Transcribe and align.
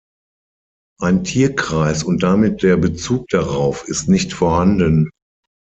Ein 0.99 1.23
Tierkreis 1.23 2.01
und 2.03 2.23
damit 2.23 2.63
der 2.63 2.75
Bezug 2.75 3.27
darauf 3.27 3.87
ist 3.87 4.09
nicht 4.09 4.33
vorhanden. 4.33 5.11